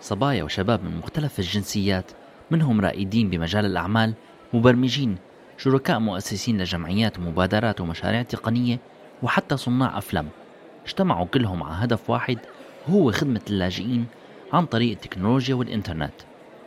[0.00, 2.10] صبايا وشباب من مختلف الجنسيات
[2.50, 4.14] منهم رائدين بمجال الأعمال
[4.52, 5.16] مبرمجين
[5.58, 8.78] شركاء مؤسسين لجمعيات ومبادرات ومشاريع تقنية
[9.22, 10.28] وحتى صناع أفلام.
[10.86, 12.38] اجتمعوا كلهم على هدف واحد
[12.88, 14.06] وهو خدمة اللاجئين
[14.52, 16.12] عن طريق التكنولوجيا والإنترنت.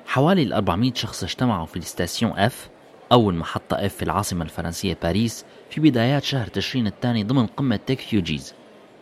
[0.05, 2.69] حوالي ال 400 شخص اجتمعوا في ال Station F أو
[3.11, 8.53] المحطة F في العاصمة الفرنسية باريس في بدايات شهر تشرين الثاني ضمن قمة Techfugees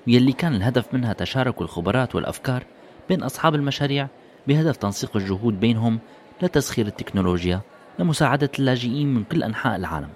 [0.07, 2.63] واللي كان الهدف منها تشارك الخبرات والأفكار
[3.09, 4.07] بين أصحاب المشاريع
[4.47, 5.99] بهدف تنسيق الجهود بينهم
[6.41, 7.61] لتسخير التكنولوجيا
[7.99, 10.09] لمساعدة اللاجئين من كل أنحاء العالم.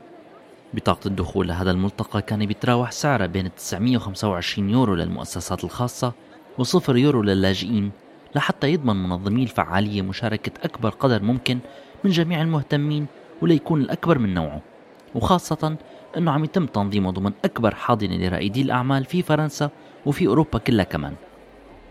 [0.74, 6.14] بطاقة الدخول لهذا الملتقى كان بيتراوح سعرها بين 925 يورو للمؤسسات الخاصة
[6.62, 7.92] و0 يورو للاجئين
[8.36, 11.60] لحتى يضمن منظمي الفعالية مشاركة أكبر قدر ممكن
[12.04, 13.06] من جميع المهتمين
[13.42, 14.62] وليكون الأكبر من نوعه.
[15.16, 15.76] وخاصة
[16.18, 19.70] أنه عم يتم تنظيمه ضمن أكبر حاضنة لرائدي الأعمال في فرنسا
[20.06, 21.14] وفي أوروبا كلها كمان.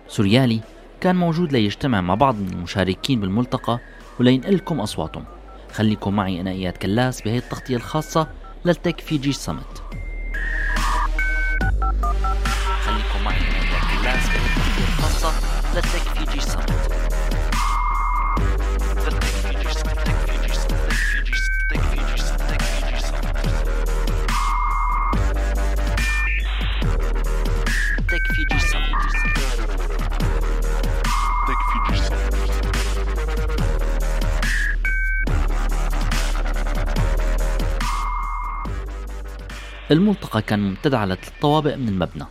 [0.08, 0.60] سوريالي
[1.04, 3.80] كان موجود ليجتمع مع بعض من المشاركين بالملتقى
[4.20, 5.24] ولينقلكم أصواتهم.
[5.72, 8.28] خليكم معي أنا إياد كلاس بهي التغطية الخاصة
[8.64, 9.82] للتك في جي سمت
[12.84, 15.32] خليكم معي أنا إياد كلاس بهي التغطية الخاصة
[15.74, 16.70] للتك في جي سمت
[39.94, 42.24] الملتقى كان ممتد على ثلاث طوابق من المبنى.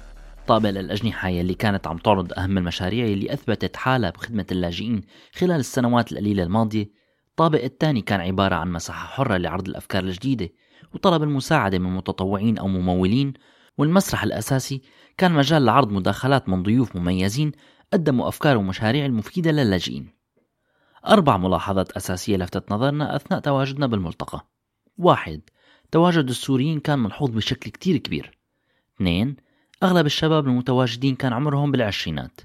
[0.48, 5.02] طابق للأجنحة يلي كانت عم تعرض أهم المشاريع يلي أثبتت حالها بخدمة اللاجئين
[5.34, 6.92] خلال السنوات القليلة الماضية.
[7.30, 10.50] الطابق الثاني كان عبارة عن مساحة حرة لعرض الأفكار الجديدة
[10.94, 13.34] وطلب المساعدة من متطوعين أو ممولين
[13.78, 14.82] والمسرح الأساسي
[15.18, 17.52] كان مجال لعرض مداخلات من ضيوف مميزين
[17.94, 20.14] قدموا أفكار ومشاريع المفيدة للاجئين.
[21.08, 24.48] أربع ملاحظات أساسية لفتت نظرنا أثناء تواجدنا بالملتقى.
[24.98, 25.42] واحد
[25.94, 28.38] تواجد السوريين كان ملحوظ بشكل كتير كبير.
[28.96, 29.36] اثنين
[29.84, 32.42] أغلب الشباب المتواجدين كان عمرهم بالعشرينات.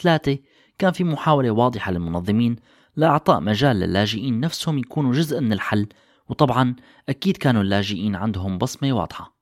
[0.00, 0.38] ثلاثة
[0.78, 2.56] كان في محاولة واضحة للمنظمين
[2.96, 5.86] لإعطاء مجال للاجئين نفسهم يكونوا جزء من الحل
[6.28, 6.76] وطبعا
[7.08, 9.36] أكيد كانوا اللاجئين عندهم بصمة واضحة.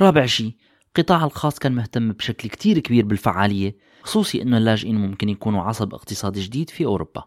[0.00, 0.56] رابع شيء
[0.88, 6.40] القطاع الخاص كان مهتم بشكل كتير كبير بالفعالية خصوصي أنه اللاجئين ممكن يكونوا عصب اقتصادي
[6.40, 7.24] جديد في أوروبا.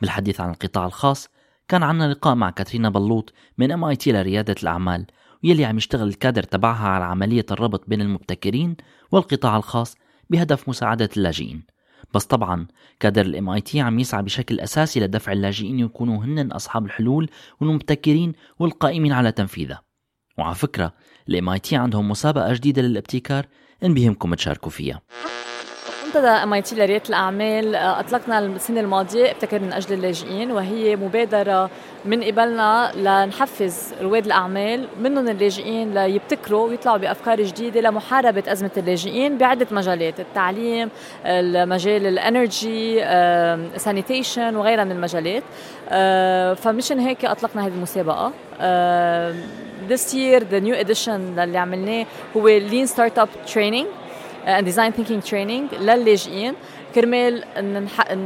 [0.00, 1.28] بالحديث عن القطاع الخاص
[1.70, 5.06] كان عنا لقاء مع كاترينا بلوط من MIT لريادة الأعمال
[5.44, 8.76] ويلي عم يشتغل الكادر تبعها على عملية الربط بين المبتكرين
[9.12, 9.96] والقطاع الخاص
[10.30, 11.62] بهدف مساعدة اللاجئين.
[12.14, 12.66] بس طبعا
[13.00, 19.12] كادر ال MIT عم يسعى بشكل أساسي لدفع اللاجئين يكونوا هن أصحاب الحلول والمبتكرين والقائمين
[19.12, 19.82] على تنفيذها.
[20.38, 20.94] وعلى فكرة
[21.28, 23.46] ال MIT عندهم مسابقة جديدة للابتكار
[23.84, 25.00] إن بيهمكم تشاركوا فيها.
[26.10, 31.70] منتدى MIT لريادة الأعمال آه، أطلقنا السنة الماضية ابتكر من أجل اللاجئين وهي مبادرة
[32.04, 39.66] من قبلنا لنحفز رواد الأعمال منهم اللاجئين ليبتكروا ويطلعوا بأفكار جديدة لمحاربة أزمة اللاجئين بعدة
[39.70, 40.88] مجالات التعليم
[41.26, 43.00] المجال ال energy
[43.78, 45.42] sanitation وغيرها من المجالات.
[45.88, 48.32] آه، فمشان هيك أطلقنا هذه المسابقة.
[49.88, 52.06] this year the new edition اللي عملناه
[52.36, 53.99] هو lean startup training.
[54.46, 56.54] and design thinking training للاجئين.
[56.94, 57.44] كرمال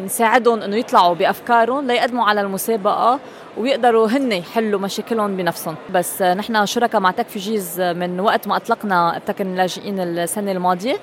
[0.05, 3.21] نساعدهم إنه يطلعوا بأفكارهم ليقدموا على المسابقة
[3.57, 5.77] ويقدروا هن يحلوا مشاكلهم بنفسهم.
[5.95, 10.97] بس نحن شركاء مع Techfugees من وقت ما أطلقنا ابتكر اللاجئين السنة الماضية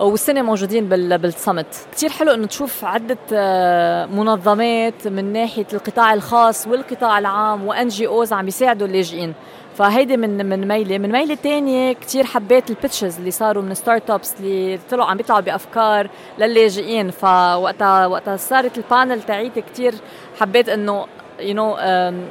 [0.00, 6.66] والسنة موجودين بال summit كثير حلو إنه تشوف عدة آه، منظمات من ناحية القطاع الخاص
[6.66, 9.34] والقطاع العام و NGOs عم يساعدوا اللاجئين.
[9.78, 10.98] فهيدي من من ميلة.
[10.98, 15.40] من ميلة تانية كثير حبيت ال pitches اللي صاروا من startups اللي طلعوا عم بيطلعوا
[15.40, 17.10] بأفكار للاجئين.
[17.10, 19.94] فوقتها وقتها صارت ال panel تاعيتي كثير
[20.40, 21.06] حبيت إنه
[21.40, 21.76] you know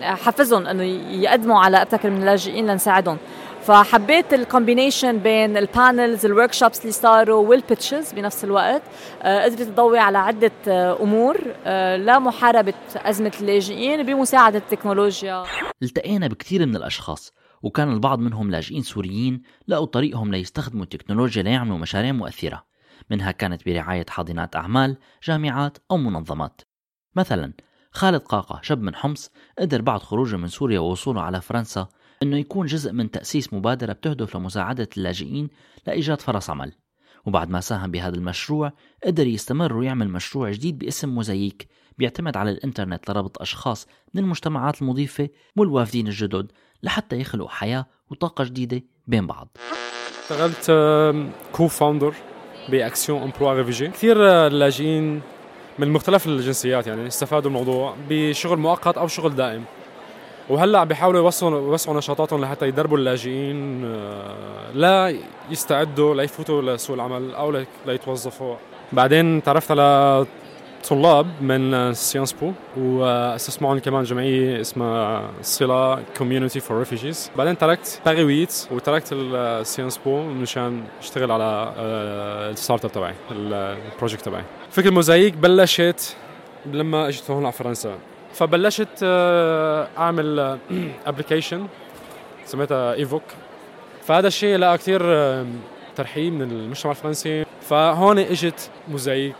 [0.01, 0.83] حفزهم إنه
[1.23, 3.17] يقدموا على أبتكر من اللاجئين لنساعدهم.
[3.67, 8.81] فحبيت ال combination بين ال panels ال workshops اللي صاروا وال pitches بنفس الوقت.
[9.21, 15.43] آه، قدرت تضوي على عدة آه، أمور آه، لمحاربه أزمة اللاجئين بمساعدة التكنولوجيا.
[15.83, 17.33] التقينا بكثير من الأشخاص
[17.63, 22.63] وكان البعض منهم لاجئين سوريين لقوا طريقهم ليستخدموا التكنولوجيا ليعملوا مشاريع مؤثرة.
[23.11, 26.61] منها كانت برعاية حاضنات أعمال جامعات أو منظمات.
[27.15, 27.53] مثلا
[27.91, 31.87] خالد قاقة شاب من حمص قدر بعد خروجه من سوريا ووصوله على فرنسا
[32.23, 35.49] أنه يكون جزء من تأسيس مبادرة بتهدف لمساعدة اللاجئين
[35.87, 36.71] لإيجاد فرص عمل.
[37.25, 38.71] وبعد ما ساهم بهذا المشروع
[39.05, 41.67] قدر يستمر ويعمل مشروع جديد باسم موزاييك
[41.97, 46.51] بيعتمد على الإنترنت لربط أشخاص من المجتمعات المضيفة والوافدين الجدد
[46.83, 49.57] لحتى يخلقوا حياة وطاقة جديدة بين بعض.
[50.23, 50.71] اشتغلت
[51.51, 52.13] co-founder
[52.69, 54.17] ب Action Emploi Réfugiés كثير
[54.47, 55.21] اللاجئين
[55.79, 59.63] من مختلف الجنسيات يعني استفادوا الموضوع بشغل مؤقت أو شغل دائم.
[60.49, 65.17] وهلأ بيحاولوا يوسعوا يوسعوا نشاطاتهم لحتى يدربوا اللاجئين آه، لا
[65.49, 68.55] يستعدوا ليفوتوا لسوق العمل أو ليتوظفوا
[68.91, 70.25] بعدين تعرفت على
[70.89, 78.01] طلاب من Sciences Po واسست معهم كمان جمعية اسمها صلة community for refugees بعدين تركت
[78.05, 84.21] باغي ويت وتركت ال Sciences Po مشان أشتغل على آه، ال startup تبعي ال project
[84.21, 84.43] تبعي.
[84.71, 86.15] فكرة الموزايك بلشت
[86.65, 87.95] لما اجيت هون على فرنسا.
[88.37, 90.57] فبلشت آه، أعمل
[91.05, 91.67] application آه،
[92.51, 93.23] سميتها ايفوك
[94.03, 95.01] فهذا الشيء لقى كثير
[95.95, 97.45] ترحيب من المجتمع الفرنسي.
[97.61, 99.35] فهون إجت Mosaic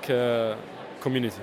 [1.04, 1.40] community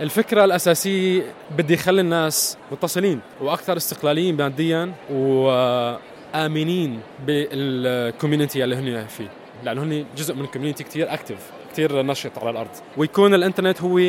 [0.00, 1.22] الفكرة الأساسية
[1.56, 9.28] بدي خلي الناس متصلين وأكثر استقلاليين ماديا وآمنين بال community اللي هن فيه.
[9.64, 12.70] لأنه هن جزء من ال community كثير active كثير نشط على الأرض.
[12.96, 14.00] ويكون الإنترنت هو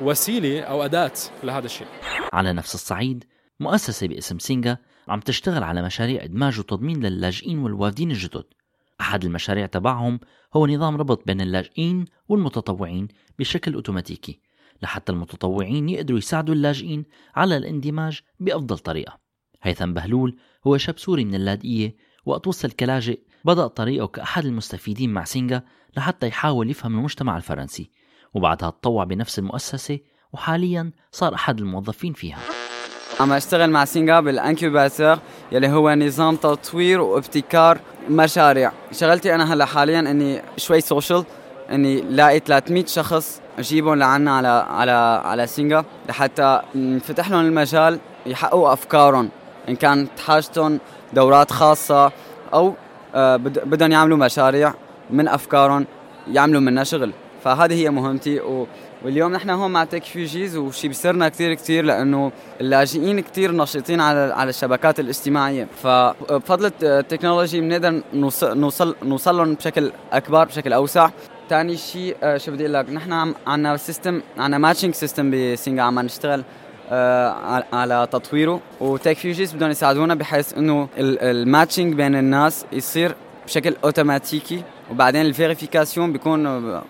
[0.00, 1.12] وسيلة أو أداة
[1.42, 1.86] لهذا الشيء.
[2.32, 3.24] على نفس الصعيد
[3.60, 4.76] مؤسسة باسم Singa
[5.08, 8.44] عم تشتغل على مشاريع إدماج وتضمين للاجئين والوافدين الجدد.
[9.00, 10.20] أحد المشاريع تبعهم
[10.56, 13.08] هو نظام ربط بين اللاجئين والمتطوعين
[13.38, 14.40] بشكل أوتوماتيكي
[14.82, 17.04] لحتى المتطوعين يقدروا يساعدوا اللاجئين
[17.34, 19.18] على الاندماج بأفضل طريقة.
[19.62, 20.36] هيثم بهلول
[20.66, 25.62] هو شاب سوري من اللاذقية وقت وصل كلاجئ بدأ طريقه كأحد المستفيدين مع Singa
[25.96, 27.90] لحتى يحاول يفهم المجتمع الفرنسي.
[28.34, 29.98] وبعدها تطوع بنفس المؤسسة
[30.32, 32.38] وحاليا صار أحد الموظفين فيها.
[33.20, 35.18] عم أشتغل مع Singa بال incubator
[35.52, 37.78] يلي هو نظام تطوير وابتكار
[38.10, 38.72] مشاريع.
[38.92, 41.24] شغلتي أنا هلأ حاليا إني شوي social
[41.70, 48.72] إني لاقي 300 شخص اجيبهم لعنا على على على Singa لحتى نفتح لهم المجال يحققوا
[48.72, 49.28] أفكارهم.
[49.68, 50.80] إن كانت حاجتهم
[51.12, 52.12] دورات خاصة
[52.54, 52.74] أو
[53.14, 54.74] آه، بدهم يعملوا مشاريع
[55.10, 55.86] من أفكارهم
[56.28, 57.12] يعملوا منها شغل.
[57.44, 58.40] فهذه هي مهمتي.
[58.40, 58.66] و
[59.04, 64.50] واليوم نحن هون مع Techfugees وشي بيسرنا كثير كثير لأنه اللاجئين كثير نشيطين على على
[64.50, 65.68] الشبكات الاجتماعية.
[65.82, 71.10] فبفضل ال technology بنقدر نوصل نوصل نوصل لهم بشكل أكبر بشكل أوسع.
[71.50, 75.82] ثاني شيء آه، شو بدي أقول لك؟ نحن عندنا system عندنا matching system ب Singa
[75.82, 76.44] عم نشتغل
[76.90, 78.60] آه على تطويره.
[78.80, 83.14] و Techfugees بدهم يساعدونا بحيث إنه ال matching بين الناس يصير
[83.46, 86.80] بشكل اوتوماتيكي وبعدين ال vérification بيكون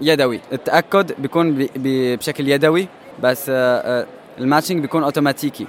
[0.00, 0.40] يدوي.
[0.52, 2.88] التأكد بيكون بشكل يدوي
[3.22, 3.54] بس آه،
[4.02, 4.06] آه،
[4.38, 5.66] ال matching بيكون أوتوماتيكي.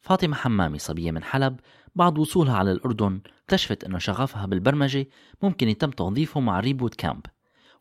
[0.00, 1.56] فاطمة حمامي صبية من حلب
[1.94, 5.06] بعد وصولها على الأردن اكتشفت انه شغفها بالبرمجة
[5.42, 7.26] ممكن يتم توظيفه مع ReBootKamp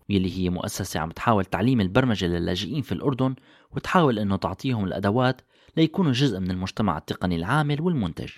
[0.10, 3.36] واللي هي مؤسسة عم تحاول تعليم البرمجة للاجئين في الأردن
[3.72, 5.42] وتحاول أنه تعطيهم الأدوات
[5.78, 8.30] ليكونوا جزء من المجتمع التقني العامل والمنتج.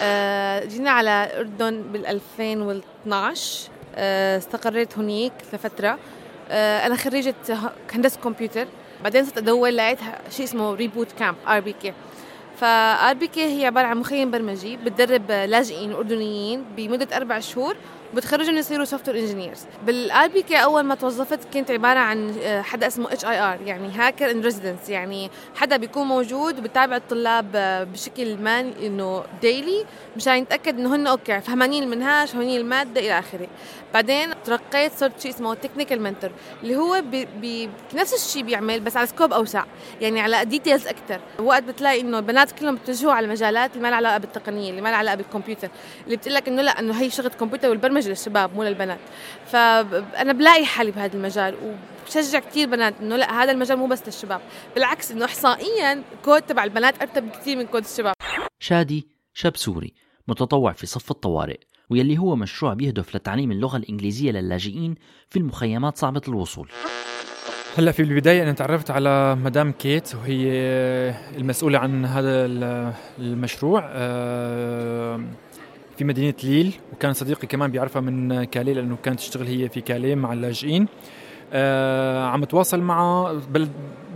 [0.00, 3.70] آه، جينا على الأردن بال 2012
[4.38, 5.98] استقريت هنيك لفترة.
[6.50, 7.34] أنا خريجة
[7.92, 8.66] هندسة كمبيوتر.
[9.02, 9.98] بعدين صرت أدور لقيت
[10.30, 11.92] شيء اسمه ريبوت كامب ار بي كي
[12.56, 17.76] فار بي كي هي عبارة عن مخيم برمجي بتدرب لاجئين أردنيين بمدة أربع شهور
[18.14, 23.12] بتخرجهم يصيروا software engineers بال RBK أول ما توظفت كنت عبارة عن آه، حدا اسمه
[23.12, 29.24] HIR يعني hacker in residence يعني حدا بيكون موجود وبتابع الطلاب آه، بشكل ما إنه
[29.42, 29.84] daily
[30.16, 33.48] مشان يتأكد إنه هن okay فهمانين المنهاج فهمانين المادة إلى آخره.
[33.94, 36.30] بعدين ترقيت صرت شيء اسمه technical mentor
[36.62, 39.64] اللي هو بي بي نفس الشيء بيعمل بس على scope أوسع
[40.00, 43.96] يعني على details أكثر وقت بتلاقي إنه البنات كلهم بتجهوا على مجالات اللي ما لها
[43.96, 45.68] علاقة بالتقنية اللي ما لها علاقة بالكمبيوتر
[46.04, 48.98] اللي بتقول لك إنه لا إنه هي شغلة كمبيوتر والبرمجة للشباب مو للبنات.
[49.46, 54.40] فانا بلاقي حالي بهذا المجال وبشجع كثير بنات إنه لا هذا المجال مو بس للشباب.
[54.74, 58.14] بالعكس إنه احصائيا كود تبع البنات أرتب بكثير من كود الشباب.
[58.60, 59.94] شادي شاب سوري
[60.28, 61.58] متطوع في صف الطوارئ
[61.90, 64.94] ويلي هو مشروع بيهدف لتعليم اللغة الإنجليزية للاجئين
[65.30, 66.68] في المخيمات صعبة الوصول.
[67.76, 70.50] هلا في البداية أنا تعرفت على مدام كيت وهي
[71.36, 72.46] المسؤولة عن هذا
[73.18, 73.82] المشروع.
[73.92, 75.24] آه،
[75.96, 80.14] في مدينة ليل وكان صديقي كمان بيعرفها من كالي لأنه كانت تشتغل هي في كالي
[80.14, 80.86] مع اللاجئين.
[81.52, 83.68] آه عم أتواصل معها بل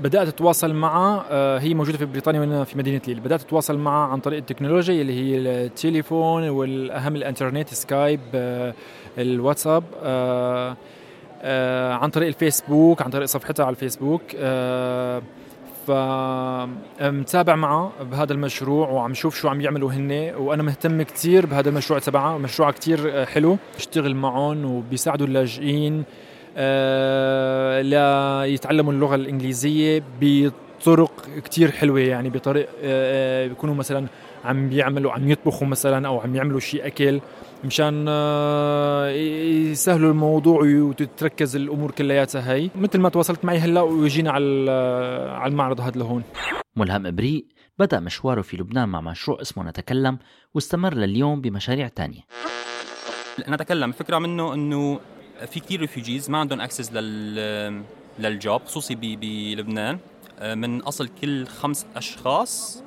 [0.03, 3.21] بدأت أتواصل معها آه هي موجودة في بريطانيا وأنا في مدينة ليل.
[3.21, 8.75] بدأت أتواصل معها عن طريق التكنولوجيا اللي هي التليفون والأهم الإنترنت سكايب آه
[9.19, 10.77] الواتساب آه
[11.43, 14.23] آه عن طريق الفيسبوك عن طريق صفحتها على الفيسبوك.
[14.37, 15.23] آه
[15.91, 21.99] فمتابع معه بهذا المشروع وعم شوف شو عم يعملوا هن وأنا مهتم كثير بهذا المشروع
[21.99, 23.57] تبعها مشروع كثير حلو.
[23.77, 26.05] بيشتغل معهم وبيساعدوا اللاجئين
[26.57, 31.13] آه ليتعلموا اللغة الإنجليزية بطرق
[31.45, 34.07] كثير حلوة يعني بطريق آه بيكونوا مثلا
[34.45, 37.21] عم بيعملوا عم يطبخوا مثلا أو عم يعملوا شيء أكل
[37.65, 42.71] مشان آه، يسهلوا الموضوع وتتركز الأمور كلياتها هي.
[42.75, 44.71] مثل ما تواصلت معي هلأ ويجينا على
[45.31, 46.23] على المعرض هذا لهون.
[46.77, 47.47] ملهم ابريق
[47.79, 50.19] بدأ مشواره في لبنان مع مشروع اسمه نتكلم
[50.55, 52.21] واستمر لليوم بمشاريع تانية.
[53.49, 53.89] نتكلم.
[53.89, 55.01] الفكرة منه إنه
[55.47, 57.83] في كثير refugees ما عندهم access لل
[58.19, 59.99] لل job خصوصي بلبنان
[60.39, 62.83] آه، من أصل كل خمس أشخاص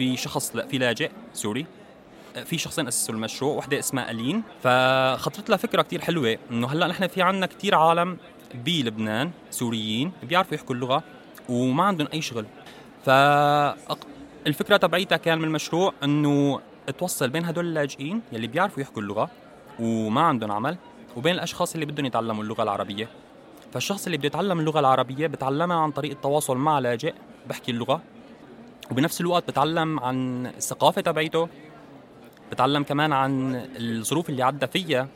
[0.00, 1.66] في شخص في لاجئ سوري.
[2.36, 4.42] آه، في شخصين أسسوا المشروع وحدة اسمها ألين.
[4.62, 8.16] فخطرت لها فكرة كثير حلوة إنه هلأ نحن في عندنا كثير عالم
[8.54, 11.02] بلبنان سوريين بيعرفوا يحكوا اللغة
[11.48, 12.46] وما عندهم أي شغل.
[13.04, 16.60] فالفكرة تبعيتها كان من المشروع إنه
[16.98, 19.30] توصل بين هدول اللاجئين يلي بيعرفوا يحكوا اللغة
[19.80, 20.76] وما عندهم عمل
[21.16, 23.08] وبين الأشخاص اللي بدهم يتعلموا اللغة العربية.
[23.72, 27.14] فالشخص اللي بده يتعلم اللغة العربية بتعلمها عن طريق التواصل مع لاجئ
[27.48, 28.02] بحكي اللغة.
[28.90, 31.48] وبنفس الوقت بتعلم عن الثقافة تبعيته
[32.52, 35.08] بتعلم كمان عن الظروف اللي عدى فيها.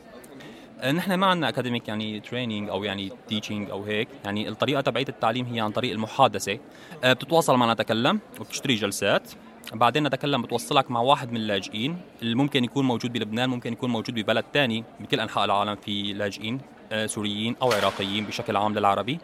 [0.93, 4.07] نحن ما عندنا academic يعني training أو يعني teaching أو هيك.
[4.25, 6.57] يعني الطريقة تبعية التعليم هي عن طريق المحادثة.
[7.03, 9.31] آه، بتتواصل معنا نتكلم وبتشتري جلسات.
[9.73, 14.15] بعدين نتكلم بتوصلك مع واحد من اللاجئين اللي ممكن يكون موجود بلبنان ممكن يكون موجود
[14.15, 19.19] ببلد تاني بكل أنحاء العالم في لاجئين آه، سوريين أو عراقيين بشكل عام للعربي.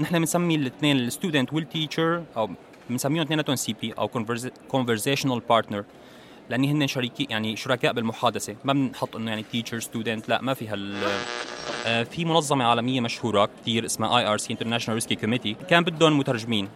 [0.00, 2.50] نحن بنسمي الاثنين ال student وال teacher أو
[2.90, 4.08] بنسميهم اثنيناتهم CP أو
[4.68, 5.84] conversational partner
[6.50, 8.56] لأن هن شريكي يعني شركاء بالمحادثة.
[8.64, 10.96] ما بنحط إنه يعني teacher student لا ما في هال
[11.86, 16.68] آه، في منظمة عالمية مشهورة كثير اسمها IRC International Rescue Committee كان بدهم مترجمين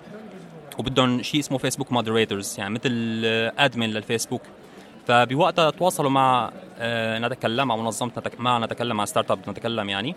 [0.79, 2.91] وبدهم شيء اسمه فيسبوك moderators يعني مثل
[3.59, 4.43] admin للفيسبوك.
[5.07, 10.15] فبوقتها تواصلوا مع آه، نتكلم مع منظمه مع نتكلم مع startup نتكلم يعني.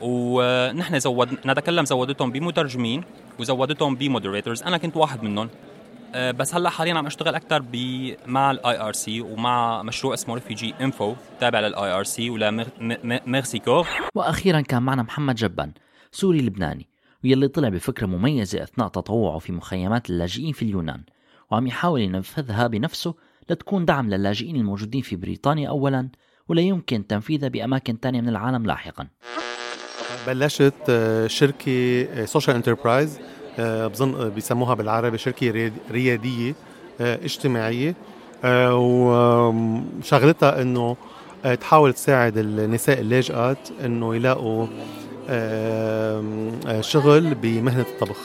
[0.00, 3.04] ونحن زود نتكلم زودتهم بمترجمين
[3.38, 4.62] وزودتهم ب moderators.
[4.62, 5.48] أنا كنت واحد منهم.
[6.14, 7.64] آه، بس هلأ حاليا عم أشتغل أكثر
[8.26, 13.84] مع ال IRC ومع مشروع اسمه Refugee Info تابع لل IRC ولمكسيكو
[14.14, 15.72] وأخيرا كان معنا محمد جبان
[16.12, 16.88] سوري لبناني
[17.24, 21.02] ويلي طلع بفكرة مميزة أثناء تطوعه في مخيمات اللاجئين في اليونان
[21.50, 23.14] وعم يحاول ينفذها بنفسه
[23.50, 26.08] لتكون دعم للاجئين الموجودين في بريطانيا أولا
[26.48, 29.06] ولا يمكن تنفيذها بأماكن تانية من العالم لاحقا.
[30.26, 33.20] بلشت آه، شركة social enterprise
[33.58, 36.54] بظن بيسموها بالعربي شركة ريادية
[37.00, 37.94] آه، اجتماعية.
[38.44, 40.96] آه، وشغلتها إنه
[41.60, 44.66] تحاول تساعد النساء اللاجئات إنه يلاقوا
[46.80, 48.18] شغل بمهنة الطبخ.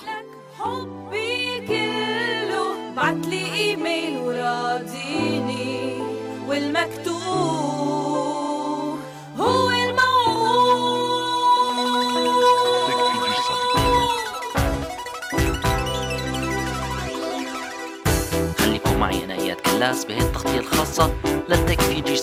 [18.99, 21.13] معي أنا إياد كلاس بهي التغطية الخاصة
[21.49, 22.15] للتك في جي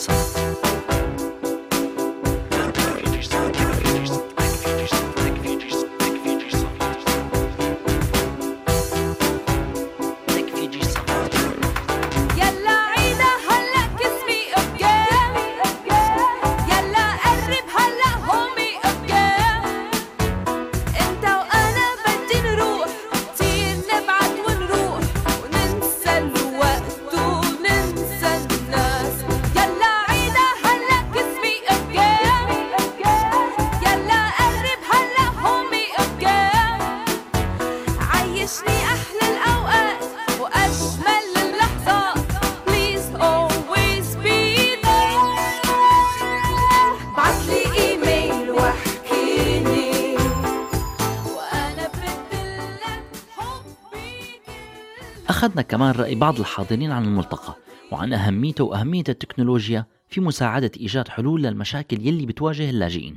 [55.46, 57.56] أخذنا كمان رأي بعض الحاضرين عن الملتقى
[57.92, 63.16] وعن أهميته وأهمية التكنولوجيا في مساعدة إيجاد حلول للمشاكل يلي بتواجه اللاجئين.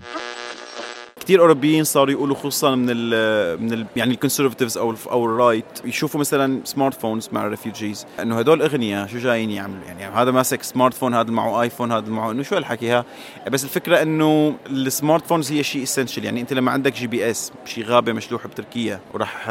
[1.30, 5.33] كثير أوروبيين صاروا يقولوا خصوصا من ال من ال يعني ال conservatives أو أو ال
[5.33, 10.32] right يشوفوا مثلا smartphones مع ال refugees إنه هدول أغنياء شو جايين يعملوا؟ يعني هذا
[10.32, 13.06] ماسك smartphone هذا معه iPhone هذا معه إنه شو هالحكي ها
[13.52, 18.14] بس الفكرة إنه ال smartphones هي شيء essential يعني أنت لما عندك GPS شيء غابة
[18.14, 19.46] مشلوحة بتركيا وراح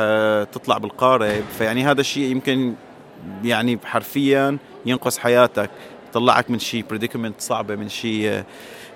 [0.52, 2.74] تطلع بالقاره فيعني هذا الشيء يمكن
[3.44, 5.70] يعني حرفيا ينقذ حياتك.
[6.12, 8.42] طلعك من شيء predicament صعبة من شيء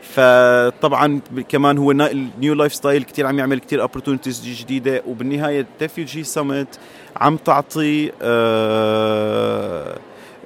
[0.02, 6.78] فطبعا كمان هو ال new lifestyle كثير عم يعمل كثير opportunities جديدة وبالنهاية refugee summit
[7.16, 9.98] عم تعطي آه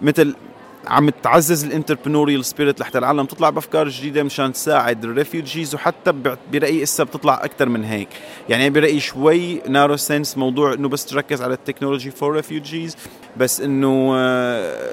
[0.03, 0.35] مثل
[0.87, 6.13] عم تعزز ال entrepreneurial spirit لحتى العالم تطلع بأفكار جديدة مشان تساعد ال refugees وحتى
[6.53, 8.09] برأيي اسا بتطلع أكثر من هيك.
[8.49, 12.97] يعني برأيي شوي narrow sense موضوع إنه بس تركز على ال technology for refugees
[13.37, 14.15] بس إنه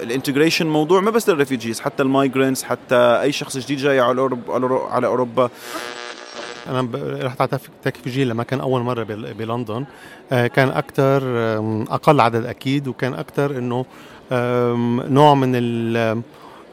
[0.04, 4.00] ال integration موضوع ما بس لل refugees حتى ال migrants حتى أي شخص جديد جاي
[4.00, 5.50] على اوروبا على أوروبا.
[6.68, 6.90] أنا
[7.22, 9.86] رحت على Techfugees لما كان أول مرة بلندن.
[10.32, 11.24] آه، كان أكثر
[11.90, 13.86] أقل عدد أكيد وكان أكثر إنه
[15.10, 15.56] نوع من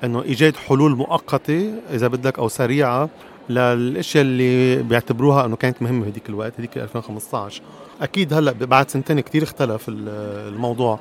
[0.05, 3.09] إنه إيجاد حلول مؤقتة إذا بدك أو سريعة
[3.49, 7.63] للأشياء اللي بيعتبروها إنه كانت مهمة هذيك الوقت هذيك 2015
[8.03, 10.99] أكيد هلأ بعد سنتين كثير اختلف الموضوع.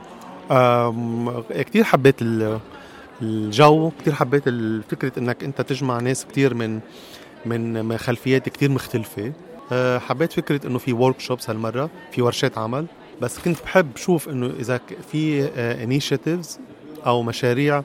[1.50, 2.16] كثير حبيت
[3.22, 4.44] الجو كثير حبيت
[4.90, 6.80] فكرة إنك أنت تجمع ناس كثير من
[7.46, 9.32] من خلفيات كثير مختلفة.
[9.72, 12.86] أه، حبيت فكرة إنه في ورك شوبس هالمرة في ورشات عمل.
[13.22, 14.80] بس كنت بحب شوف إنه إذا
[15.12, 15.46] في
[15.84, 16.60] initiatives
[17.06, 17.84] أه، أو مشاريع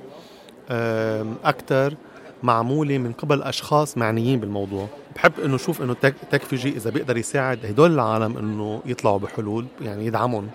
[1.45, 1.95] أكثر
[2.43, 4.88] معمولة من قبل أشخاص معنيين بالموضوع.
[5.17, 5.95] بحب إنه شوف إنه
[6.30, 10.49] Techfugees إذا بيقدر يساعد هدول العالم إنه يطلعوا بحلول يعني يدعمهم.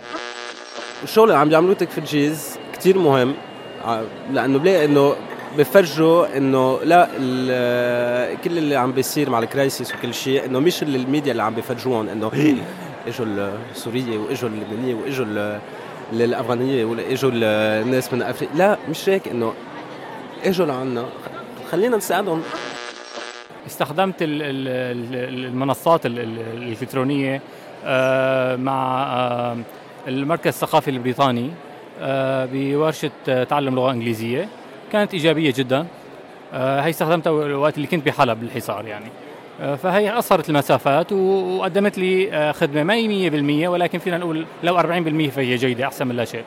[1.03, 3.33] الشغل اللي عم يعملوه Techfugees كثير مهم
[4.31, 5.15] لأنه بلاقي إنه
[5.57, 7.05] بفرجوا إنه لا
[8.43, 11.55] كل اللي عم بيصير مع ال crisis وكل شيء إنه مش اللي الميديا اللي عم
[11.55, 12.29] بفرجوهم إنه
[13.07, 13.25] إجوا
[13.71, 15.59] السوريه وإجوا اللبنانيه وإجوا
[16.13, 18.55] الافغانيه واجوا الناس من أفريقيا.
[18.55, 19.53] لا مش هيك إنه
[20.45, 21.05] إجوا لعنا.
[21.71, 22.43] خلينا نساعدهم.
[23.67, 27.41] استخدمت المنصات الإلكترونية
[27.85, 29.57] آه، مع آه،
[30.07, 31.51] المركز الثقافي البريطاني
[32.01, 33.11] آه، بورشة
[33.43, 34.49] تعلم لغة إنجليزية.
[34.91, 35.85] كانت إيجابية جدا.
[36.53, 39.05] هي استخدمتها وقت اللي كنت بحلب بالحصار يعني.
[39.59, 45.55] فهي قصرت المسافات وقدمت لي خدمة ما هي 100% ولكن فينا نقول لو 40% فهي
[45.55, 46.43] جيدة أحسن من لا شيء.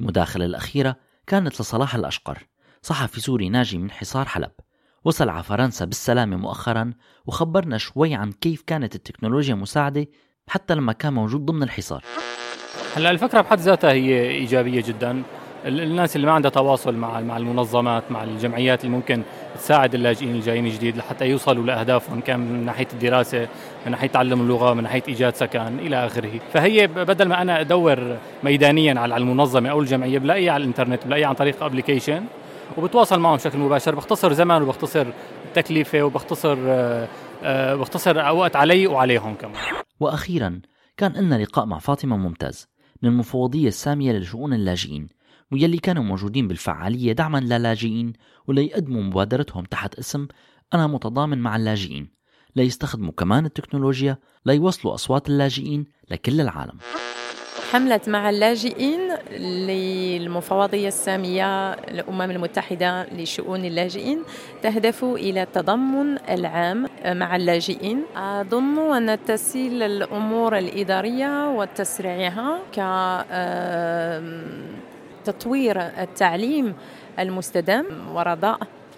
[0.00, 0.96] المداخلة الأخيرة
[1.26, 2.38] كانت لصلاح الأشقر
[2.82, 4.50] صحفي سوري ناجي من حصار حلب.
[5.04, 6.92] وصل على فرنسا بالسلامة مؤخرا
[7.26, 10.06] وخبرنا شوي عن كيف كانت التكنولوجيا مساعدة
[10.48, 12.04] حتى لما كان موجود ضمن الحصار.
[12.96, 15.22] هلا الفكرة بحد ذاتها هي إيجابية جدا.
[15.64, 19.22] الناس اللي ما عندها تواصل مع مع المنظمات مع الجمعيات اللي ممكن
[19.54, 23.48] تساعد اللاجئين الجايين جديد لحتى يوصلوا لاهدافهم كان من ناحية الدراسة
[23.86, 26.40] من ناحية تعلم اللغة من ناحية إيجاد سكن إلى آخره.
[26.52, 31.34] فهي بدل ما أنا أدور ميدانيا على المنظمة أو الجمعية بلاقيها على الإنترنت بلاقيها عن
[31.34, 32.24] طريق ابلكيشن
[32.76, 33.94] وبتواصل معهم بشكل مباشر.
[33.94, 35.06] بختصر زمان وبختصر
[35.44, 37.08] التكلفة وبختصر آه،
[37.44, 39.54] آه، بختصر وقت علي وعليهم كمان.
[40.00, 40.60] وأخيرا
[40.96, 42.68] كان لنا لقاء مع فاطمة ممتاز
[43.02, 45.08] من المفوضية السامية لشؤون اللاجئين.
[45.54, 48.12] ويلي كانوا موجودين بالفعالية دعما للاجئين
[48.48, 50.26] وليقدموا مبادرتهم تحت اسم
[50.74, 52.10] أنا متضامن مع اللاجئين.
[52.56, 56.78] ليستخدموا كمان التكنولوجيا ليوصلوا أصوات اللاجئين لكل العالم.
[57.72, 59.00] حملة مع اللاجئين
[59.66, 64.22] للمفوضية السامية للأمم المتحدة لشؤون اللاجئين
[64.62, 68.02] تهدف إلى التضمن العام مع اللاجئين.
[68.16, 72.58] أظن أن تسهيل الأمور الإدارية وتسريعها
[75.24, 76.74] كتطوير التعليم
[77.18, 78.58] المستدام ورضاء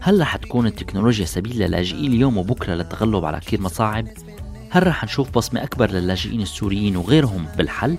[0.00, 4.08] هل رح تكون التكنولوجيا سبيل للاجئين اليوم وبكرة للتغلب على كثير مصاعب؟
[4.70, 7.96] هل رح نشوف بصمة أكبر للاجئين السوريين وغيرهم بالحل؟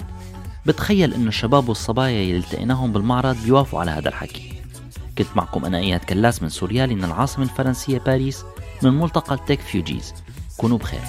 [0.66, 4.54] بتخيل إنه الشباب والصبايا اللي التقيناهم بالمعرض بيوافقوا على هذا الحكي
[5.18, 8.44] كنت معكم أنا إياد كلاس من سوريالي من العاصمة الفرنسية باريس
[8.84, 10.14] من ملتقى Techfugees
[10.58, 11.02] كونوا بخير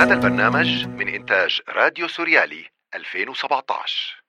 [0.00, 4.19] هذا البرنامج من إنتاج راديو سوريالي 2017